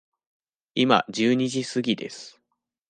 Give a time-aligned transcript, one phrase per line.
[0.73, 2.39] 今十二時すぎです。